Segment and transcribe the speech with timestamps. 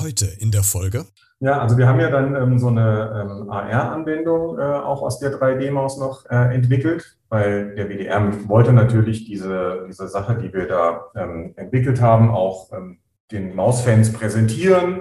[0.00, 1.04] heute in der Folge?
[1.40, 5.32] Ja, also wir haben ja dann ähm, so eine ähm, AR-Anwendung äh, auch aus der
[5.32, 11.06] 3D-Maus noch äh, entwickelt, weil der WDR wollte natürlich diese, diese Sache, die wir da
[11.16, 12.98] ähm, entwickelt haben, auch ähm,
[13.32, 15.00] den Mausfans präsentieren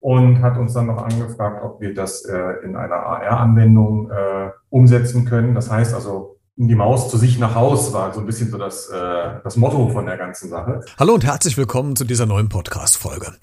[0.00, 5.26] und hat uns dann noch angefragt, ob wir das äh, in einer AR-Anwendung äh, umsetzen
[5.26, 5.54] können.
[5.54, 8.88] Das heißt also, die Maus zu sich nach Haus war so ein bisschen so das,
[8.88, 10.82] äh, das Motto von der ganzen Sache.
[10.98, 13.34] Hallo und herzlich willkommen zu dieser neuen Podcast-Folge.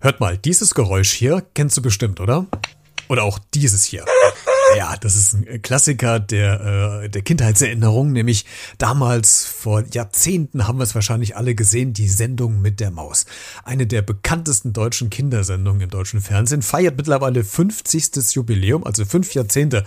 [0.00, 2.46] Hört mal, dieses Geräusch hier kennst du bestimmt, oder?
[3.08, 4.04] Oder auch dieses hier.
[4.76, 8.44] Ja, das ist ein Klassiker der, äh, der Kindheitserinnerung, nämlich
[8.78, 13.24] damals vor Jahrzehnten haben wir es wahrscheinlich alle gesehen, die Sendung mit der Maus.
[13.62, 18.34] Eine der bekanntesten deutschen Kindersendungen im deutschen Fernsehen feiert mittlerweile 50.
[18.34, 19.84] Jubiläum, also fünf Jahrzehnte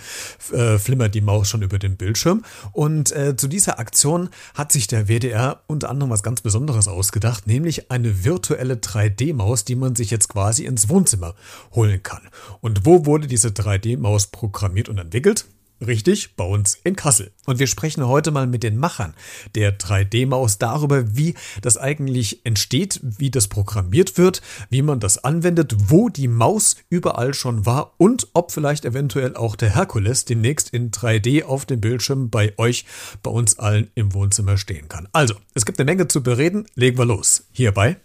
[0.54, 2.44] äh, flimmert die Maus schon über den Bildschirm.
[2.72, 7.46] Und äh, zu dieser Aktion hat sich der WDR unter anderem was ganz Besonderes ausgedacht,
[7.48, 11.36] nämlich eine virtuelle 3D-Maus, die man sich jetzt quasi ins Wohnzimmer
[11.74, 12.22] holen kann.
[12.62, 14.77] Und wo wurde diese 3D-Maus programmiert?
[14.78, 15.46] Programmiert und entwickelt?
[15.80, 17.32] Richtig, bei uns in Kassel.
[17.46, 19.14] Und wir sprechen heute mal mit den Machern
[19.54, 25.76] der 3D-Maus darüber, wie das eigentlich entsteht, wie das programmiert wird, wie man das anwendet,
[25.90, 30.90] wo die Maus überall schon war und ob vielleicht eventuell auch der Herkules demnächst in
[30.90, 32.86] 3D auf dem Bildschirm bei euch,
[33.22, 35.08] bei uns allen im Wohnzimmer stehen kann.
[35.12, 36.66] Also, es gibt eine Menge zu bereden.
[36.74, 37.44] Legen wir los.
[37.52, 37.98] Hierbei.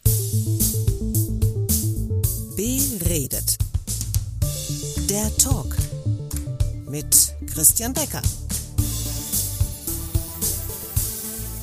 [2.54, 3.56] Beredet.
[5.08, 5.81] Der Talk
[6.92, 8.20] mit Christian Becker.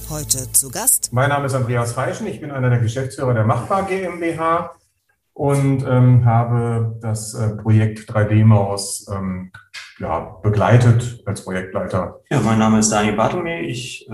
[0.10, 1.14] Heute zu Gast.
[1.14, 4.72] Mein Name ist Andreas Feischen, ich bin einer der Geschäftsführer der Machbar GmbH
[5.34, 9.52] und ähm, habe das äh, Projekt 3D-Maus ähm,
[10.00, 12.22] ja, begleitet als Projektleiter.
[12.32, 13.60] Ja, mein Name ist Daniel Bartolomé.
[13.60, 14.14] Ich äh,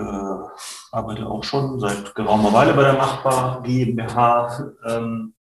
[0.91, 4.73] arbeite auch schon seit geraumer Weile bei der Machbar GmbH.
[4.86, 5.33] Ähm,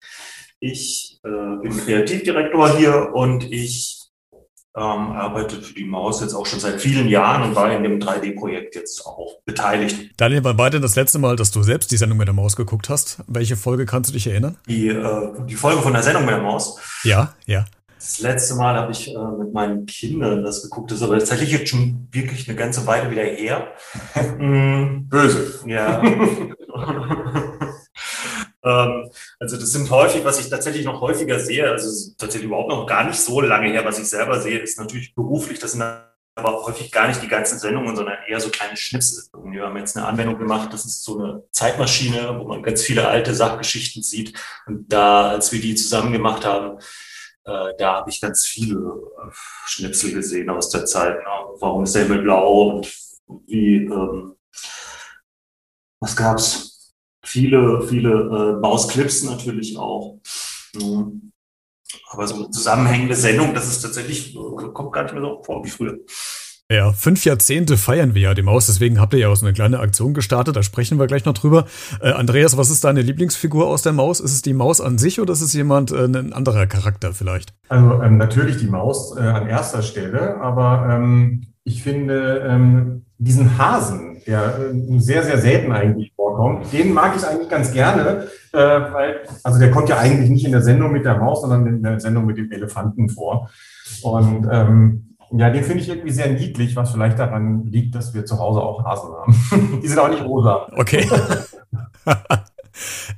[0.60, 4.03] ich äh, bin Kreativdirektor hier und ich
[4.76, 8.00] ähm, arbeite für die Maus jetzt auch schon seit vielen Jahren und war in dem
[8.00, 10.10] 3D-Projekt jetzt auch beteiligt.
[10.16, 12.56] Daniel, wann war denn das letzte Mal, dass du selbst die Sendung mit der Maus
[12.56, 13.18] geguckt hast?
[13.28, 14.56] Welche Folge kannst du dich erinnern?
[14.66, 16.78] Die, äh, die Folge von der Sendung mit der Maus?
[17.04, 17.64] Ja, ja.
[17.96, 20.90] Das letzte Mal habe ich äh, mit meinen Kindern das geguckt.
[20.90, 23.68] Das ist aber tatsächlich jetzt schon wirklich eine ganze Weile wieder her.
[24.38, 25.08] Mm.
[25.08, 25.60] Böse.
[25.66, 26.02] Ja.
[28.64, 32.86] Ähm, also das sind häufig, was ich tatsächlich noch häufiger sehe, also tatsächlich überhaupt noch
[32.86, 35.84] gar nicht so lange her, was ich selber sehe, ist natürlich beruflich, das sind
[36.36, 39.24] aber häufig gar nicht die ganzen Sendungen, sondern eher so kleine Schnipsel.
[39.44, 43.06] Wir haben jetzt eine Anwendung gemacht, das ist so eine Zeitmaschine, wo man ganz viele
[43.06, 44.36] alte Sachgeschichten sieht.
[44.66, 46.78] Und da, als wir die zusammen gemacht haben,
[47.44, 49.30] äh, da habe ich ganz viele äh,
[49.66, 51.18] Schnipsel gesehen aus der Zeit.
[51.24, 52.92] Na, warum ist der Himmel blau und
[53.46, 54.36] wie, ähm,
[56.00, 56.73] was gab's?
[57.24, 60.20] Viele, viele äh, Mausclips natürlich auch.
[60.78, 61.06] Ja.
[62.10, 64.38] Aber so eine zusammenhängende Sendung, das ist tatsächlich, äh,
[64.72, 65.98] kommt gar nicht mehr so vor wie früher.
[66.70, 69.52] Ja, fünf Jahrzehnte feiern wir ja die Maus, deswegen habt ihr ja auch so eine
[69.52, 71.66] kleine Aktion gestartet, da sprechen wir gleich noch drüber.
[72.00, 74.18] Äh, Andreas, was ist deine Lieblingsfigur aus der Maus?
[74.18, 77.52] Ist es die Maus an sich oder ist es jemand, äh, ein anderer Charakter vielleicht?
[77.68, 83.58] Also ähm, natürlich die Maus äh, an erster Stelle, aber ähm, ich finde ähm, diesen
[83.58, 88.58] Hasen, der äh, sehr, sehr selten eigentlich vorkommt, den mag ich eigentlich ganz gerne, äh,
[88.58, 91.82] weil, also der kommt ja eigentlich nicht in der Sendung mit der Maus, sondern in
[91.82, 93.50] der Sendung mit dem Elefanten vor.
[94.02, 98.24] Und ähm, ja, den finde ich irgendwie sehr niedlich, was vielleicht daran liegt, dass wir
[98.24, 99.80] zu Hause auch Hasen haben.
[99.82, 100.66] Die sind auch nicht rosa.
[100.76, 101.08] Okay.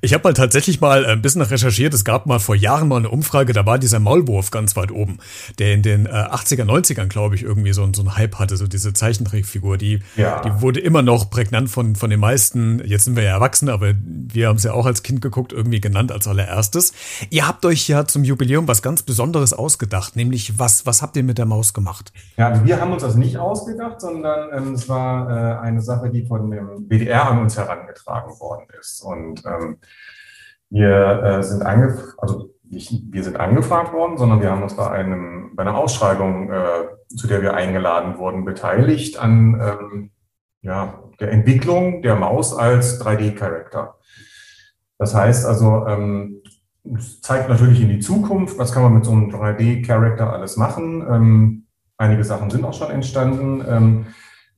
[0.01, 1.95] Ich habe mal tatsächlich mal ein bisschen recherchiert.
[1.95, 5.19] Es gab mal vor Jahren mal eine Umfrage, da war dieser Maulwurf ganz weit oben,
[5.59, 8.67] der in den äh, 80er, 90ern, glaube ich, irgendwie so, so einen Hype hatte, so
[8.67, 9.79] diese Zeichentrickfigur.
[9.79, 10.43] Die, ja.
[10.43, 12.83] die wurde immer noch prägnant von, von den meisten.
[12.85, 15.81] Jetzt sind wir ja erwachsen, aber wir haben es ja auch als Kind geguckt, irgendwie
[15.81, 16.93] genannt als allererstes.
[17.31, 21.23] Ihr habt euch ja zum Jubiläum was ganz Besonderes ausgedacht, nämlich was, was habt ihr
[21.23, 22.13] mit der Maus gemacht?
[22.37, 26.11] Ja, also wir haben uns das nicht ausgedacht, sondern ähm, es war äh, eine Sache,
[26.11, 29.03] die von dem BDR an uns herangetragen worden ist.
[29.03, 29.79] Und ähm,
[30.71, 34.91] wir äh, sind angef also nicht wir sind angefragt worden, sondern wir haben uns bei
[34.91, 40.11] einem bei einer Ausschreibung, äh, zu der wir eingeladen wurden, beteiligt an ähm,
[40.63, 43.95] ja, der Entwicklung der Maus als 3D-Charakter.
[44.99, 46.43] Das heißt also, ähm,
[47.21, 51.07] zeigt natürlich in die Zukunft, was kann man mit so einem 3D-Charakter alles machen.
[51.09, 51.67] Ähm,
[51.97, 53.65] einige Sachen sind auch schon entstanden.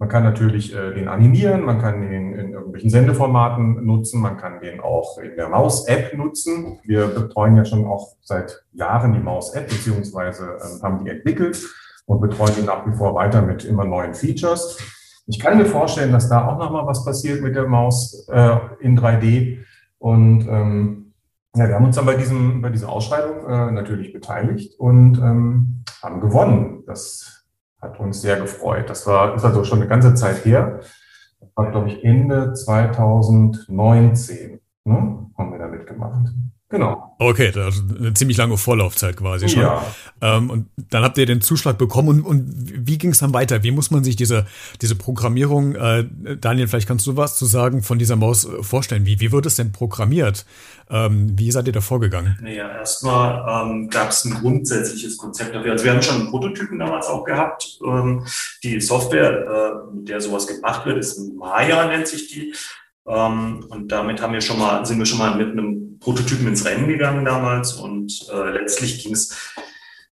[0.01, 4.61] Man kann natürlich äh, den animieren, man kann den in irgendwelchen Sendeformaten nutzen, man kann
[4.61, 6.79] den auch in der Maus-App nutzen.
[6.85, 11.59] Wir betreuen ja schon auch seit Jahren die Maus-App, beziehungsweise äh, haben die entwickelt
[12.07, 14.79] und betreuen die nach wie vor weiter mit immer neuen Features.
[15.27, 18.99] Ich kann mir vorstellen, dass da auch nochmal was passiert mit der Maus äh, in
[18.99, 19.59] 3D.
[19.99, 21.13] Und ähm,
[21.57, 25.83] ja, wir haben uns dann bei, diesem, bei dieser Ausschreibung äh, natürlich beteiligt und ähm,
[26.03, 26.85] haben gewonnen.
[26.87, 27.38] Das
[27.81, 28.91] hat uns sehr gefreut.
[28.91, 30.81] Das war, ist also schon eine ganze Zeit her.
[31.41, 36.29] Das war, glaube ich, Ende 2019 ne, haben wir da mitgemacht.
[36.71, 37.17] Genau.
[37.19, 39.63] Okay, das ist eine ziemlich lange Vorlaufzeit quasi schon.
[39.63, 39.83] Ja.
[40.21, 43.63] Ähm, und dann habt ihr den Zuschlag bekommen und, und wie ging es dann weiter?
[43.63, 44.47] Wie muss man sich diese,
[44.83, 46.05] diese Programmierung, äh,
[46.39, 49.07] Daniel, vielleicht kannst du was zu sagen, von dieser Maus äh, vorstellen?
[49.07, 50.45] Wie, wie wird es denn programmiert?
[50.91, 52.39] Ähm, wie seid ihr da vorgegangen?
[52.43, 55.73] Naja, erstmal ähm, gab es ein grundsätzliches Konzept dafür.
[55.73, 57.79] Also wir haben schon einen Prototypen damals auch gehabt.
[57.83, 58.27] Ähm,
[58.63, 62.53] die Software, äh, mit der sowas gemacht wird, ist Maya, nennt sich die.
[63.09, 66.65] Ähm, und damit haben wir schon mal, sind wir schon mal mit einem Prototypen ins
[66.65, 67.73] Rennen gegangen damals.
[67.75, 69.55] Und äh, letztlich ging es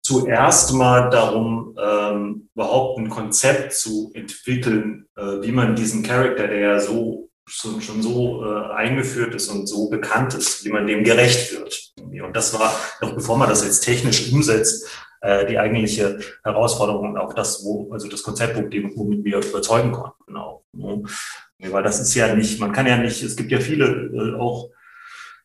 [0.02, 6.60] zuerst mal darum, ähm, überhaupt ein Konzept zu entwickeln, äh, wie man diesen Charakter, der
[6.60, 11.04] ja so schon, schon so äh, eingeführt ist und so bekannt ist, wie man dem
[11.04, 11.92] gerecht wird.
[11.96, 14.88] Und das war, noch bevor man das jetzt technisch umsetzt,
[15.20, 20.36] äh, die eigentliche Herausforderung und auch das, wo, also das Konzept, womit wir überzeugen konnten.
[20.36, 20.53] Auch?
[20.76, 24.70] Weil das ist ja nicht, man kann ja nicht, es gibt ja viele äh, auch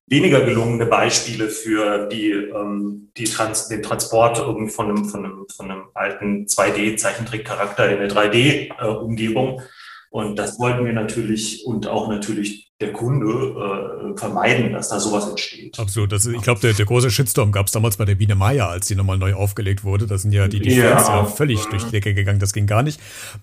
[0.09, 5.45] weniger gelungene Beispiele für die, ähm, die Trans den Transport irgendwie von einem, von einem,
[5.55, 9.61] von einem alten 2D-Zeichentrickcharakter in eine 3D-Umgebung.
[10.09, 15.27] Und das wollten wir natürlich und auch natürlich der Kunde äh, vermeiden, dass da sowas
[15.27, 15.77] entsteht.
[15.77, 16.13] Absolut.
[16.13, 18.69] Das ist, ich glaube, der, der große Shitstorm gab es damals bei der Wiener Maya,
[18.69, 20.07] als die nochmal neu aufgelegt wurde.
[20.07, 20.95] Da sind ja die, die ja.
[20.95, 22.39] Fans ja völlig durch die Decke gegangen.
[22.39, 23.01] Das ging gar nicht.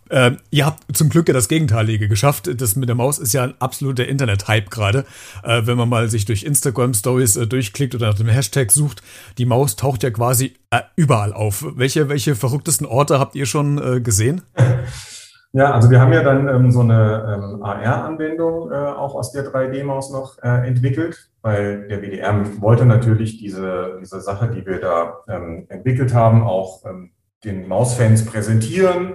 [0.08, 2.48] Ähm, ihr habt zum Glück ja das Gegenteilige geschafft.
[2.60, 5.04] Das mit der Maus ist ja ein absoluter Internet-Hype gerade.
[5.42, 9.02] Äh, wenn man mal sich durch Instagram-Stories äh, durchklickt oder nach dem Hashtag sucht,
[9.36, 11.62] die Maus taucht ja quasi äh, überall auf.
[11.76, 14.40] Welche, welche verrücktesten Orte habt ihr schon äh, gesehen?
[15.52, 19.44] Ja, also wir haben ja dann ähm, so eine ähm, AR-Anwendung äh, auch aus der
[19.44, 25.18] 3D-Maus noch äh, entwickelt, weil der WDR wollte natürlich diese, diese Sache, die wir da
[25.28, 27.12] ähm, entwickelt haben, auch ähm,
[27.44, 29.14] den Mausfans präsentieren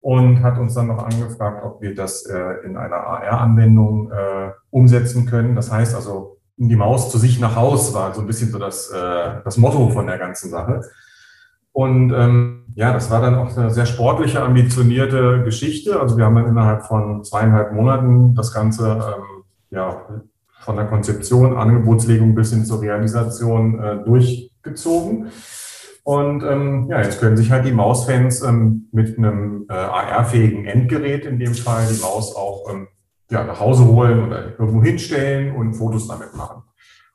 [0.00, 5.24] und hat uns dann noch angefragt, ob wir das äh, in einer AR-Anwendung äh, umsetzen
[5.24, 5.56] können.
[5.56, 8.90] Das heißt also, die Maus zu sich nach Haus war so ein bisschen so das,
[8.90, 10.82] äh, das Motto von der ganzen Sache.
[11.74, 15.98] Und ähm, ja, das war dann auch eine sehr sportliche, ambitionierte Geschichte.
[15.98, 20.06] Also wir haben dann innerhalb von zweieinhalb Monaten das Ganze ähm, ja,
[20.60, 25.32] von der Konzeption, Angebotslegung bis hin zur Realisation äh, durchgezogen.
[26.04, 31.26] Und ähm, ja, jetzt können sich halt die Mausfans ähm, mit einem äh, AR-fähigen Endgerät
[31.26, 32.86] in dem Fall die Maus auch ähm,
[33.30, 36.62] ja, nach Hause holen oder irgendwo hinstellen und Fotos damit machen.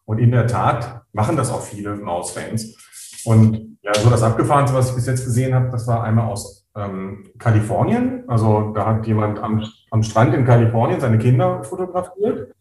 [0.04, 2.76] Und in der Tat machen das auch viele Mausfans.
[3.24, 6.68] Und ja, so das Abgefahrenste, was ich bis jetzt gesehen habe, das war einmal aus
[6.76, 8.24] ähm, Kalifornien.
[8.28, 12.54] Also da hat jemand am, am Strand in Kalifornien seine Kinder fotografiert.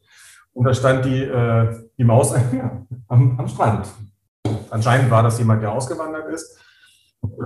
[0.55, 2.35] Und da stand die, äh, die Maus
[3.09, 3.89] am, am Strand.
[4.71, 6.59] Anscheinend war das jemand, der ausgewandert ist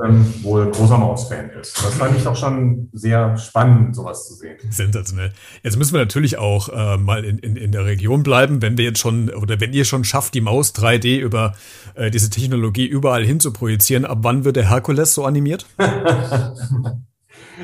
[0.04, 1.76] ähm, wohl großer Maus-Fan ist.
[1.84, 4.56] Das fand ich doch schon sehr spannend, sowas zu sehen.
[4.70, 5.32] Sensationell.
[5.62, 8.84] Jetzt müssen wir natürlich auch äh, mal in, in, in der Region bleiben, wenn wir
[8.84, 11.54] jetzt schon, oder wenn ihr schon schafft, die Maus 3D über
[11.94, 15.66] äh, diese Technologie überall hin zu projizieren, ab wann wird der Herkules so animiert?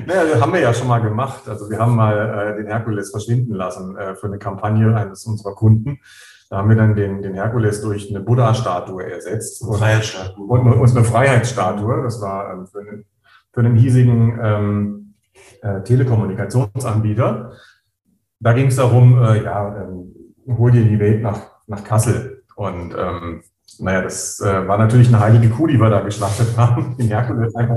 [0.07, 1.49] Naja, das haben wir ja schon mal gemacht.
[1.49, 5.55] Also wir haben mal äh, den Herkules verschwinden lassen äh, für eine Kampagne eines unserer
[5.55, 5.99] Kunden.
[6.51, 9.65] Da haben wir dann den, den Herkules durch eine Buddha-Statue ersetzt.
[9.65, 10.47] Freiheitsstatue.
[10.47, 12.03] Und, und, eine Freiheitsstatue.
[12.03, 13.05] Das war ähm, für, einen,
[13.53, 15.15] für einen hiesigen ähm,
[15.61, 17.53] äh, Telekommunikationsanbieter.
[18.41, 20.15] Da ging es darum, äh, ja, ähm,
[20.57, 22.45] hol dir die Welt nach, nach Kassel.
[22.57, 23.43] Und ähm,
[23.79, 26.97] naja, das äh, war natürlich eine heilige Kuh, die wir da geschlachtet haben.
[26.97, 27.77] Den Herkules einfach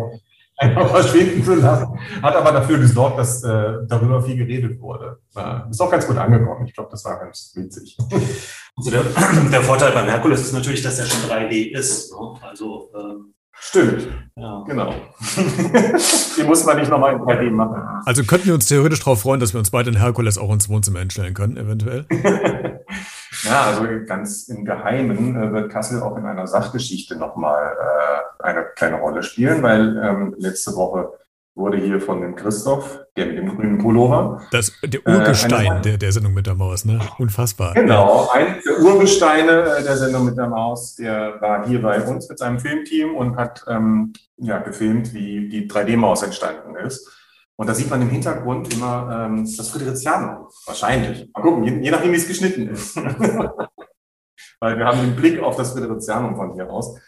[0.61, 1.99] einfach verschwinden zu lassen.
[2.21, 5.19] Hat aber dafür gesorgt, dass äh, darüber viel geredet wurde.
[5.35, 6.65] Äh, ist auch ganz gut angekommen.
[6.67, 7.97] Ich glaube, das war ganz witzig.
[8.77, 9.01] Also der,
[9.51, 12.11] der, Vorteil beim Herkules ist natürlich, dass er schon 3D ist.
[12.11, 12.33] Ne?
[12.41, 14.07] Also ähm, Stimmt.
[14.35, 14.63] Ja.
[14.67, 14.91] Genau.
[16.37, 17.79] Die muss man nicht nochmal in 3D machen.
[18.05, 20.67] Also könnten wir uns theoretisch darauf freuen, dass wir uns beide den Herkules auch ins
[20.67, 22.07] Wohnzimmer einstellen können, eventuell.
[23.43, 28.65] ja, also ganz im Geheimen äh, wird Kassel auch in einer Sachgeschichte nochmal äh, eine
[28.75, 31.11] kleine Rolle spielen, weil ähm, letzte Woche
[31.53, 34.41] wurde hier von dem Christoph, der mit dem grünen Pullover.
[34.51, 36.99] Das, der Urgestein äh, der, der Sendung mit der Maus, ne?
[37.19, 37.73] Unfassbar.
[37.73, 42.29] Genau, ein der Urgesteine äh, der Sendung mit der Maus, der war hier bei uns
[42.29, 47.09] mit seinem Filmteam und hat ähm, ja, gefilmt, wie die 3D-Maus entstanden ist.
[47.61, 50.47] Und da sieht man im Hintergrund immer ähm, das Friedrichshafen.
[50.65, 51.29] Wahrscheinlich.
[51.31, 52.95] Mal gucken, je, je nachdem, wie es geschnitten ist.
[54.59, 56.99] Weil wir haben den Blick auf das Friedrichshafen von hier aus.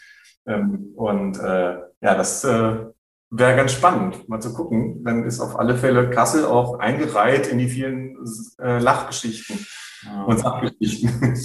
[0.45, 2.85] Ähm, und äh, ja, das äh,
[3.31, 5.03] wäre ganz spannend, mal zu gucken.
[5.03, 8.15] Dann ist auf alle Fälle Kassel auch eingereiht in die vielen
[8.61, 9.57] äh, Lachgeschichten
[10.05, 10.21] ja.
[10.21, 11.35] und Sachgeschichten.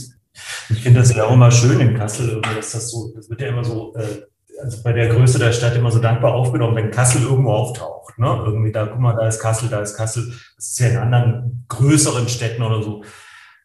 [0.69, 3.49] Ich finde das ja auch immer schön in Kassel, dass das so, das wird ja
[3.49, 4.27] immer so, äh,
[4.61, 8.19] also bei der Größe der Stadt immer so dankbar aufgenommen, wenn Kassel irgendwo auftaucht.
[8.19, 8.43] Ne?
[8.45, 10.33] Irgendwie da, guck mal, da ist Kassel, da ist Kassel.
[10.57, 13.03] Das ist ja in anderen größeren Städten oder so.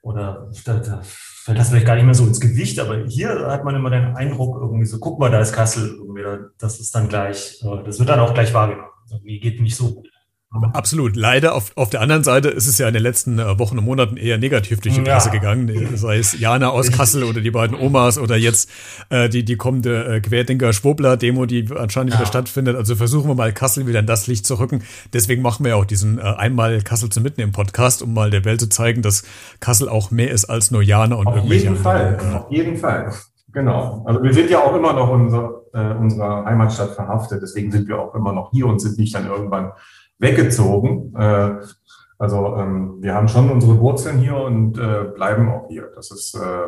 [0.01, 3.63] Oder da, da fällt das vielleicht gar nicht mehr so ins Gewicht, aber hier hat
[3.63, 6.23] man immer den Eindruck, irgendwie so, guck mal, da ist Kassel, irgendwie,
[6.57, 8.89] das ist dann gleich, äh, das wird dann auch gleich wahrgenommen.
[9.09, 10.12] Irgendwie geht nicht so gut.
[10.73, 11.15] Absolut.
[11.15, 13.85] Leider auf, auf der anderen Seite ist es ja in den letzten äh, Wochen und
[13.85, 15.33] Monaten eher negativ durch die Presse ja.
[15.33, 15.97] gegangen.
[15.97, 18.69] Sei es Jana aus Kassel oder die beiden Omas oder jetzt
[19.09, 22.19] äh, die, die kommende äh, Querdenker-Schwobler-Demo, die anscheinend ja.
[22.19, 22.75] wieder stattfindet.
[22.75, 24.83] Also versuchen wir mal Kassel wieder in das Licht zu rücken.
[25.11, 28.45] Deswegen machen wir ja auch diesen äh, einmal Kassel zu mitnehmen Podcast, um mal der
[28.45, 29.23] Welt zu zeigen, dass
[29.59, 31.71] Kassel auch mehr ist als nur Jana und auf irgendwelche.
[31.71, 33.13] Auf jeden Fall, auf jeden Fall.
[33.53, 34.03] Genau.
[34.05, 37.41] Also wir sind ja auch immer noch unser, äh, unserer Heimatstadt verhaftet.
[37.41, 39.71] Deswegen sind wir auch immer noch hier und sind nicht dann irgendwann
[40.17, 41.13] weggezogen.
[41.15, 41.61] Äh,
[42.17, 45.91] also ähm, wir haben schon unsere Wurzeln hier und äh, bleiben auch hier.
[45.95, 46.67] Das ist, äh,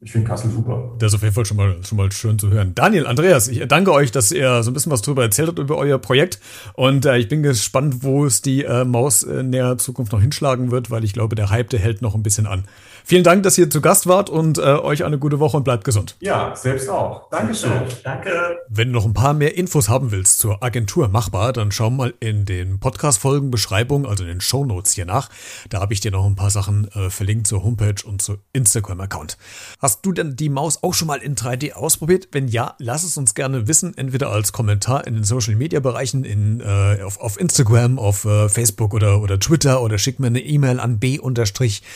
[0.00, 0.94] ich finde Kassel super.
[0.98, 2.74] Das ist auf jeden Fall schon mal, schon mal schön zu hören.
[2.74, 5.78] Daniel, Andreas, ich danke euch, dass ihr so ein bisschen was drüber erzählt habt über
[5.78, 6.38] euer Projekt.
[6.74, 10.70] Und äh, ich bin gespannt, wo es die äh, Maus in der Zukunft noch hinschlagen
[10.70, 12.64] wird, weil ich glaube, der Hype, der hält noch ein bisschen an.
[13.04, 15.84] Vielen Dank, dass ihr zu Gast wart und äh, euch eine gute Woche und bleibt
[15.84, 16.16] gesund.
[16.20, 17.30] Ja, selbst auch.
[17.30, 17.70] Dankeschön.
[18.02, 18.58] Danke.
[18.68, 22.12] Wenn du noch ein paar mehr Infos haben willst zur Agentur Machbar, dann schau mal
[22.20, 25.30] in den Podcast-Folgen Beschreibung, also in den Show Notes hier nach.
[25.70, 29.38] Da habe ich dir noch ein paar Sachen äh, verlinkt zur Homepage und zu Instagram-Account.
[29.86, 32.26] Hast du denn die Maus auch schon mal in 3D ausprobiert?
[32.32, 36.98] Wenn ja, lass es uns gerne wissen, entweder als Kommentar in den Social-Media-Bereichen, in, äh,
[37.04, 40.98] auf, auf Instagram, auf äh, Facebook oder, oder Twitter oder schick mir eine E-Mail an
[40.98, 41.86] b-redet.gmx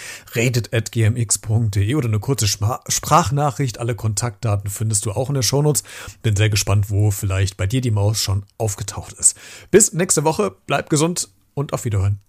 [0.92, 3.80] gmx.de oder eine kurze Sprachnachricht.
[3.80, 5.82] Alle Kontaktdaten findest du auch in der Shownotes.
[6.23, 9.37] Bin sehr gespannt, wo vielleicht bei dir die Maus schon aufgetaucht ist.
[9.73, 10.54] Bis nächste Woche.
[10.68, 12.20] Bleib gesund und auf Wiederhören.